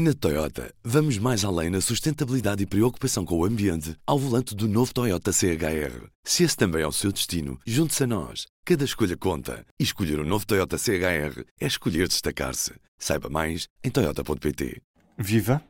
[0.00, 4.68] Na Toyota, vamos mais além na sustentabilidade e preocupação com o ambiente ao volante do
[4.68, 6.06] novo Toyota CHR.
[6.22, 8.46] Se esse também é o seu destino, junte-se a nós.
[8.64, 9.66] Cada escolha conta.
[9.76, 12.74] E escolher o um novo Toyota CHR é escolher destacar-se.
[12.96, 14.80] Saiba mais em Toyota.pt.
[15.18, 15.60] Viva!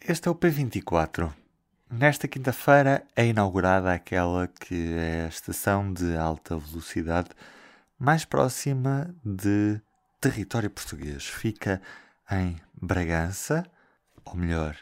[0.00, 1.30] Este é o P24.
[1.90, 7.28] Nesta quinta-feira é inaugurada aquela que é a estação de alta velocidade
[7.98, 9.78] mais próxima de
[10.22, 11.26] território português.
[11.26, 11.82] Fica
[12.30, 13.64] em Bragança,
[14.24, 14.76] ou melhor,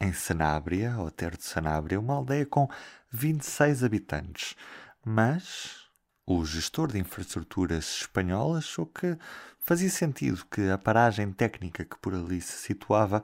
[0.00, 2.68] em Sanabria, ou Terro de Sanabria, uma aldeia com
[3.12, 4.56] 26 habitantes.
[5.04, 5.88] Mas
[6.26, 9.16] o gestor de infraestruturas espanhol achou que
[9.60, 13.22] fazia sentido que a paragem técnica que por ali se situava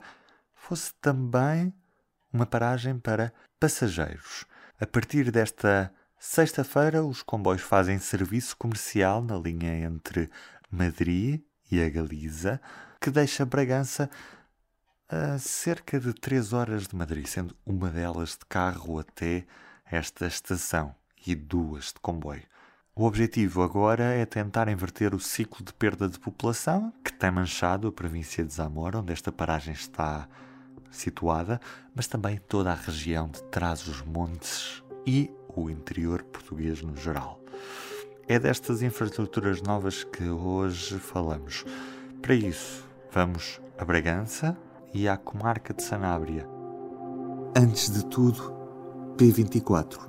[0.53, 1.73] fosse também
[2.31, 4.45] uma paragem para passageiros.
[4.79, 10.29] A partir desta sexta-feira, os comboios fazem serviço comercial na linha entre
[10.71, 12.59] Madrid e a Galiza,
[12.99, 14.09] que deixa Bragança
[15.07, 19.45] a cerca de 3 horas de Madrid, sendo uma delas de carro até
[19.85, 22.43] esta estação e duas de comboio.
[22.95, 27.87] O objetivo agora é tentar inverter o ciclo de perda de população que tem manchado
[27.87, 30.27] a província de Zamora, onde esta paragem está
[30.89, 31.59] situada,
[31.93, 37.44] mas também toda a região de Trás-os-Montes e o interior português no geral.
[38.27, 41.63] É destas infraestruturas novas que hoje falamos.
[42.23, 44.57] Para isso, vamos a Bragança
[44.91, 46.43] e à comarca de Sanabria.
[47.55, 48.51] Antes de tudo,
[49.15, 49.99] P24.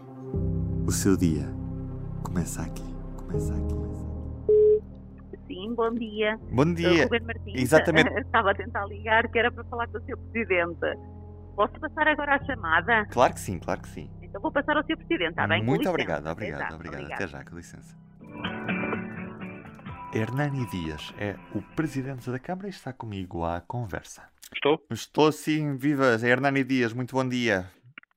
[0.87, 1.47] O seu dia
[2.22, 2.97] começa aqui.
[3.19, 3.77] Começa aqui.
[5.47, 6.41] Sim, bom dia.
[6.50, 7.05] Bom dia.
[7.05, 7.61] Ruben Martins.
[7.61, 8.09] Exatamente.
[8.19, 10.17] Estava a tentar ligar, que era para falar com o Sr.
[10.33, 10.98] Presidente.
[11.55, 13.05] Posso passar agora a chamada?
[13.11, 14.11] Claro que sim, claro que sim.
[14.22, 14.97] Então vou passar ao Sr.
[14.97, 15.62] Presidente, está bem?
[15.62, 16.97] Muito obrigado, obrigado, obrigado.
[16.97, 17.14] obrigada.
[17.14, 18.06] Até já, com licença.
[20.12, 24.28] Hernani Dias é o presidente da Câmara e está comigo à conversa.
[24.55, 24.83] Estou?
[24.91, 27.70] Estou sim, viva, Hernani Dias, muito bom dia.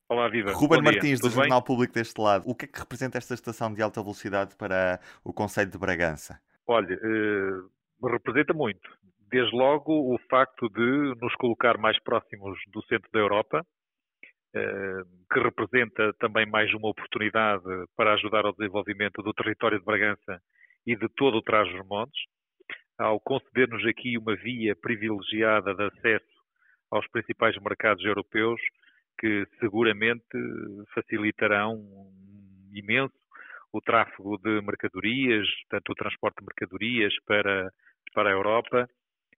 [0.08, 0.52] Olá, viva.
[0.54, 0.92] Ruben Bom dia.
[0.94, 1.44] Martins, do Tudo bem?
[1.44, 2.44] Jornal Público deste lado.
[2.48, 6.42] O que é que representa esta estação de alta velocidade para o Conselho de Bragança?
[6.66, 8.90] Olha, eh, representa muito.
[9.30, 13.64] Desde logo o facto de nos colocar mais próximos do centro da Europa,
[14.52, 17.64] que representa também mais uma oportunidade
[17.96, 20.42] para ajudar ao desenvolvimento do território de Bragança
[20.88, 22.20] e de todo o Trás-os-Montes,
[22.98, 26.40] ao conceder-nos aqui uma via privilegiada de acesso
[26.92, 28.60] aos principais mercados europeus,
[29.20, 30.24] que seguramente
[30.94, 31.80] facilitarão
[32.74, 33.14] imenso
[33.72, 37.72] o tráfego de mercadorias, tanto o transporte de mercadorias para,
[38.14, 38.90] para a Europa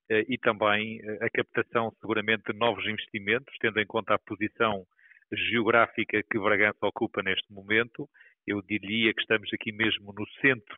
[0.10, 4.86] eh, e também eh, a captação seguramente de novos investimentos, tendo em conta a posição
[5.34, 8.10] geográfica que Bragança ocupa neste momento.
[8.46, 10.78] Eu diria que estamos aqui mesmo no centro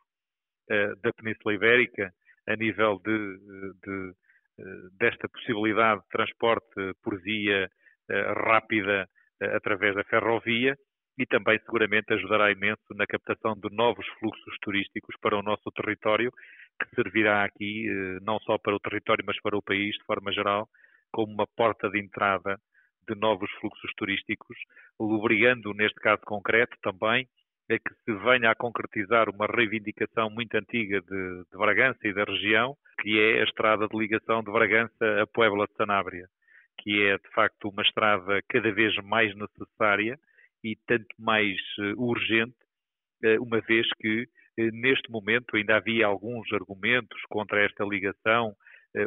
[0.70, 2.12] eh, da Península Ibérica,
[2.46, 3.38] a nível de,
[3.82, 4.14] de,
[4.58, 7.68] eh, desta possibilidade de transporte por via
[8.10, 9.08] eh, rápida
[9.40, 10.76] eh, através da ferrovia
[11.18, 16.30] e também seguramente ajudará imenso na captação de novos fluxos turísticos para o nosso território,
[16.80, 17.86] que servirá aqui
[18.22, 20.68] não só para o território, mas para o país de forma geral,
[21.12, 22.58] como uma porta de entrada
[23.08, 24.56] de novos fluxos turísticos,
[24.98, 27.28] obrigando, neste caso concreto, também
[27.70, 32.24] a que se venha a concretizar uma reivindicação muito antiga de, de Bragança e da
[32.24, 36.26] região, que é a estrada de ligação de Bragança a Puebla de Sanabria,
[36.78, 40.18] que é de facto uma estrada cada vez mais necessária
[40.62, 42.56] e tanto mais eh, urgente,
[43.22, 44.26] eh, uma vez que
[44.58, 48.54] eh, neste momento ainda havia alguns argumentos contra esta ligação,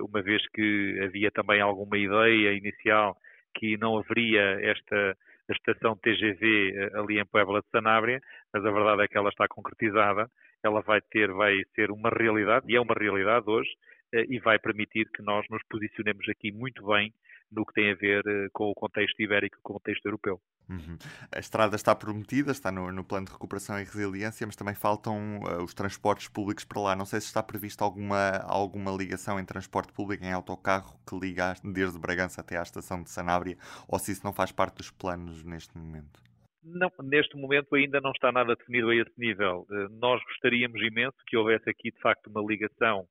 [0.02, 3.16] uma vez que havia também alguma ideia inicial
[3.58, 5.18] que não haveria esta
[5.50, 8.22] estação TGV eh, ali em Puebla de Sanabria,
[8.54, 10.30] mas a verdade é que ela está concretizada,
[10.64, 13.70] ela vai ter, vai ser uma realidade, e é uma realidade hoje,
[14.14, 17.14] eh, e vai permitir que nós nos posicionemos aqui muito bem
[17.52, 20.42] no que tem a ver eh, com o contexto ibérico e com o contexto europeu.
[20.70, 20.98] Uhum.
[21.32, 25.40] A estrada está prometida, está no, no plano de recuperação e resiliência, mas também faltam
[25.40, 26.96] uh, os transportes públicos para lá.
[26.96, 31.54] Não sei se está prevista alguma, alguma ligação em transporte público, em autocarro, que liga
[31.64, 33.58] desde Bragança até à estação de Sanabria,
[33.88, 36.22] ou se isso não faz parte dos planos neste momento.
[36.64, 39.66] Não, neste momento ainda não está nada definido a esse nível.
[39.72, 43.08] Eh, Nós gostaríamos imenso que houvesse aqui, de facto, uma ligação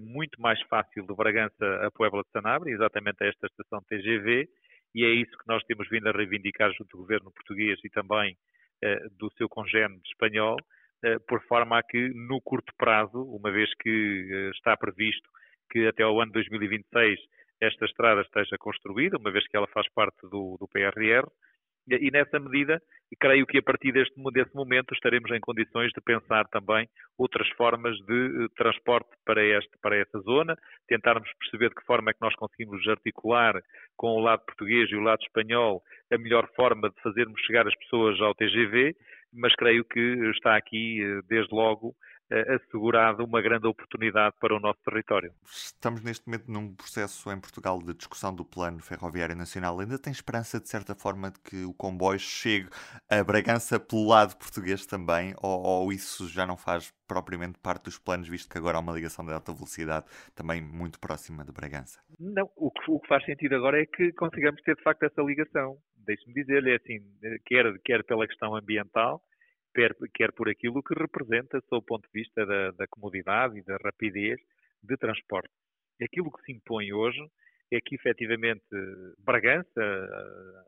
[0.00, 4.48] muito mais fácil de Bragança a Puebla de Sanabria, exatamente a esta estação TGV,
[4.94, 8.36] e é isso que nós temos vindo a reivindicar junto do governo português e também
[8.82, 10.56] eh, do seu congénere espanhol,
[11.02, 15.28] eh, por forma a que, no curto prazo, uma vez que eh, está previsto
[15.70, 17.18] que até ao ano 2026
[17.60, 21.26] esta estrada esteja construída, uma vez que ela faz parte do, do PRR,
[21.88, 22.80] E nessa medida,
[23.20, 26.88] creio que a partir deste, desse momento estaremos em condições de pensar também
[27.18, 30.56] outras formas de transporte para, este, para essa zona,
[30.88, 33.60] tentarmos perceber de que forma é que nós conseguimos articular
[33.96, 37.76] com o lado português e o lado espanhol a melhor forma de fazermos chegar as
[37.76, 38.96] pessoas ao TGV,
[39.32, 41.94] mas creio que está aqui, desde logo,
[42.30, 45.32] assegurado uma grande oportunidade para o nosso território.
[45.44, 49.78] Estamos neste momento num processo em Portugal de discussão do Plano Ferroviário Nacional.
[49.80, 52.68] Ainda tem esperança, de certa forma, de que o comboio chegue
[53.10, 55.34] a Bragança pelo lado português também?
[55.42, 58.92] Ou, ou isso já não faz propriamente parte dos planos, visto que agora há uma
[58.92, 62.00] ligação de alta velocidade também muito próxima de Bragança?
[62.18, 65.22] Não, o que, o que faz sentido agora é que consigamos ter de facto essa
[65.22, 65.76] ligação.
[66.06, 67.00] Deixe-me dizer-lhe é assim,
[67.46, 69.22] quer, quer pela questão ambiental,
[69.74, 73.76] quer, por aquilo que representa, sob o ponto de vista da, da comodidade e da
[73.82, 74.40] rapidez
[74.82, 75.50] de transporte.
[76.02, 77.20] Aquilo que se impõe hoje
[77.72, 78.64] é que, efetivamente,
[79.18, 79.80] Bragança,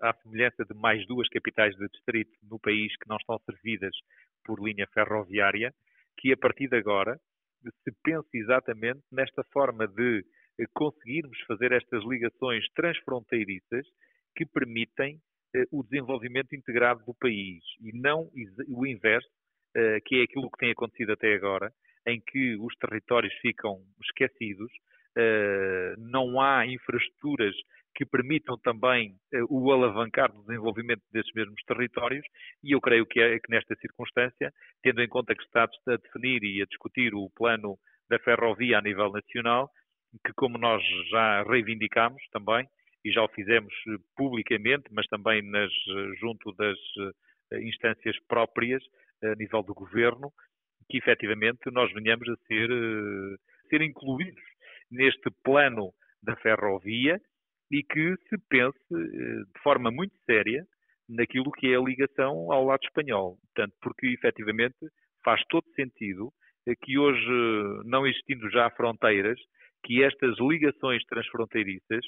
[0.00, 3.94] à semelhança de mais duas capitais de distrito no país que não estão servidas
[4.44, 5.73] por linha ferroviária,
[6.19, 7.19] que a partir de agora
[7.62, 10.25] se pense exatamente nesta forma de
[10.73, 13.87] conseguirmos fazer estas ligações transfronteiriças
[14.35, 15.20] que permitem
[15.70, 18.29] o desenvolvimento integrado do país e não
[18.69, 19.29] o inverso,
[19.75, 21.70] eh, que é aquilo que tem acontecido até agora,
[22.06, 24.70] em que os territórios ficam esquecidos,
[25.17, 27.55] eh, não há infraestruturas
[27.97, 29.17] que permitam também
[29.49, 32.25] o alavancar do desenvolvimento desses mesmos territórios,
[32.62, 34.52] e eu creio que, é, que nesta circunstância,
[34.82, 37.79] tendo em conta que está a definir e a discutir o plano
[38.11, 39.70] da ferrovia a nível nacional,
[40.25, 42.67] que como nós já reivindicamos também,
[43.06, 46.76] e já o fizemos eh, publicamente, mas também nas, eh, junto das
[47.53, 48.82] eh, instâncias próprias
[49.23, 50.32] a nível do governo,
[50.91, 54.43] que efetivamente nós venhamos a ser, a ser incluídos
[54.91, 55.93] neste plano
[56.23, 57.20] da ferrovia
[57.70, 60.64] e que se pense de forma muito séria
[61.09, 63.38] naquilo que é a ligação ao lado espanhol.
[63.55, 64.76] Portanto, porque efetivamente
[65.25, 66.31] faz todo sentido
[66.82, 67.26] que hoje,
[67.85, 69.41] não existindo já fronteiras,
[69.82, 72.05] que estas ligações transfronteiriças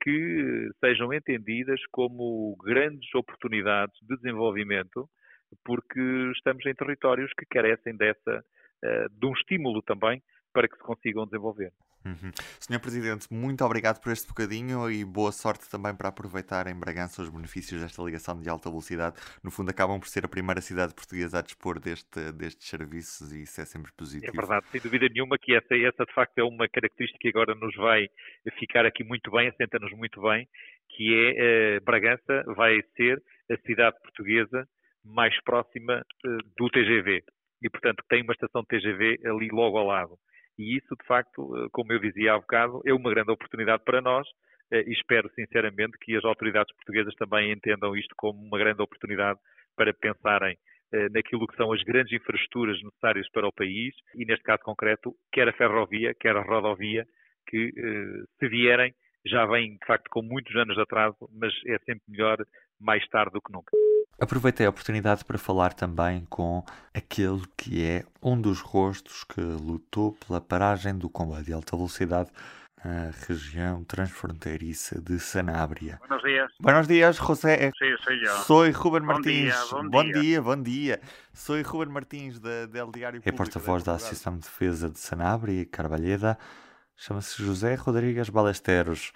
[0.00, 5.08] que sejam entendidas como grandes oportunidades de desenvolvimento,
[5.64, 6.00] porque
[6.34, 8.44] estamos em territórios que carecem dessa,
[8.82, 10.22] eh, de um estímulo também
[10.52, 11.72] para que se consigam desenvolver.
[12.04, 12.30] Uhum.
[12.58, 17.20] Senhor Presidente, muito obrigado por este bocadinho e boa sorte também para aproveitar em Bragança
[17.20, 19.16] os benefícios desta ligação de alta velocidade.
[19.44, 23.42] No fundo, acabam por ser a primeira cidade portuguesa a dispor deste, destes serviços e
[23.42, 24.32] isso é sempre positivo.
[24.32, 27.54] É verdade, sem dúvida nenhuma que essa, essa de facto é uma característica que agora
[27.54, 28.08] nos vai
[28.58, 30.48] ficar aqui muito bem, assenta-nos muito bem,
[30.88, 34.66] que é uh, Bragança vai ser a cidade portuguesa
[35.04, 37.22] mais próxima uh, do TGV
[37.62, 40.18] e, portanto, tem uma estação de TGV ali logo ao lado.
[40.58, 44.00] E isso, de facto, eh, como eu dizia há bocado, é uma grande oportunidade para
[44.00, 44.26] nós
[44.70, 49.38] eh, e espero sinceramente que as autoridades portuguesas também entendam isto como uma grande oportunidade
[49.76, 50.56] para pensarem
[50.92, 55.14] eh, naquilo que são as grandes infraestruturas necessárias para o país e, neste caso concreto,
[55.32, 57.06] quer a ferrovia, quer a rodovia,
[57.46, 57.72] que
[58.38, 58.94] se vierem
[59.26, 62.38] já vêm, de facto, com muitos anos de atraso, mas é sempre melhor
[62.80, 63.70] mais tarde do que nunca.
[64.20, 66.62] Aproveitei a oportunidade para falar também com
[66.94, 72.30] aquele que é um dos rostos que lutou pela paragem do comboio de alta velocidade
[72.84, 75.98] na região transfronteiriça de Sanabria.
[76.06, 76.52] Buenos días.
[76.60, 77.70] Buenos días, José.
[77.78, 78.30] Sí, soy yo.
[78.44, 79.54] Soy Ruben Bom Martins.
[79.54, 80.20] dia, bom bom dia.
[80.20, 81.00] dia, bom dia.
[81.32, 83.36] Soy Ruben Martins da, del Diário É Público.
[83.38, 86.38] porta-voz da Associação de Defesa de Sanabria e Carvalheda.
[86.94, 89.12] Chama-se José Rodrigues Balesteros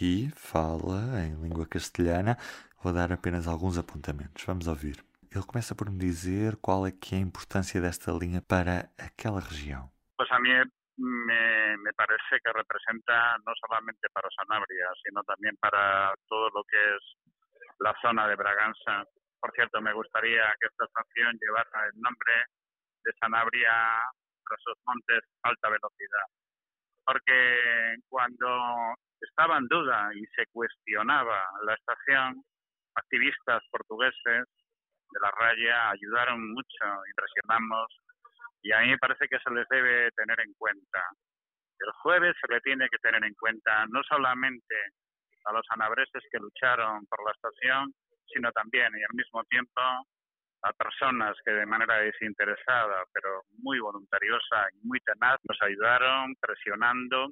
[0.00, 2.38] e fala em língua castelhana
[2.82, 4.42] Vou dar apenas alguns apontamentos.
[4.44, 5.04] Vamos ouvir.
[5.30, 9.38] Ele começa por me dizer qual é que é a importância desta linha para aquela
[9.38, 9.92] região.
[10.16, 10.50] Pues a mí
[10.96, 16.76] me, me parece que representa no solamente para Sanabria, sino también para todo lo que
[16.76, 17.02] es
[17.80, 19.04] la zona de Braganza.
[19.40, 22.32] Por cierto, me gustaría que esta estación llevara el nombre
[23.04, 23.72] de Sanabria
[24.44, 26.26] tras montes alta velocidad.
[27.04, 32.42] Porque cuando estaba en duda y se cuestionaba la estación,
[33.00, 34.46] activistas portugueses
[35.10, 37.88] de la raya ayudaron mucho, impresionamos,
[38.62, 41.02] y a mí me parece que se les debe tener en cuenta.
[41.78, 44.76] El jueves se le tiene que tener en cuenta no solamente
[45.46, 47.92] a los anabreses que lucharon por la estación,
[48.32, 49.80] sino también y al mismo tiempo
[50.62, 57.30] a personas que de manera desinteresada, pero muy voluntariosa y muy tenaz, nos ayudaron presionando,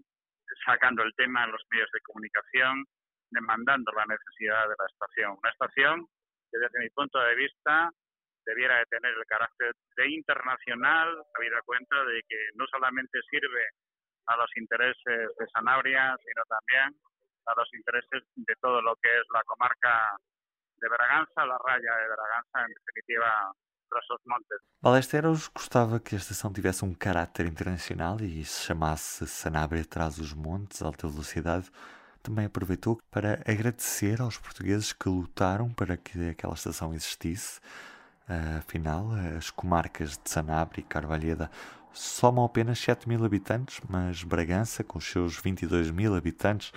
[0.64, 2.86] sacando el tema en los medios de comunicación
[3.30, 5.36] demandando la necesidad de la estación.
[5.38, 6.06] Una estación
[6.50, 7.90] que desde mi punto de vista
[8.44, 13.68] debiera de tener el carácter de internacional, habida cuenta de que no solamente sirve
[14.26, 16.98] a los intereses de Sanabria, sino también
[17.46, 20.16] a los intereses de todo lo que es la comarca
[20.80, 23.52] de Bragança, la raya de Bragança, en definitiva,
[23.88, 24.60] para os montes.
[24.80, 30.32] Balesteros gostava que a estação tivesse um caráter internacional e se chamasse Sanabria Traz os
[30.34, 31.70] Montes, Alta Velocidade.
[32.28, 37.58] Também aproveitou para agradecer aos portugueses que lutaram para que aquela estação existisse.
[38.58, 41.50] Afinal, as comarcas de Sanabria e Carvalheda
[41.90, 46.70] somam apenas 7 mil habitantes, mas Bragança, com os seus 22 mil habitantes,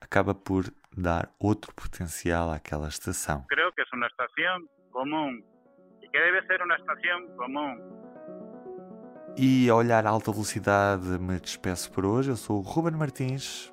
[0.00, 0.64] acaba por
[0.96, 3.44] dar outro potencial àquela estação.
[3.48, 5.40] Creio que é uma estação comum
[6.02, 7.76] e que deve ser uma estação comum.
[9.38, 12.30] E a olhar a alta velocidade me despeço por hoje.
[12.30, 13.72] Eu sou o Ruben Martins.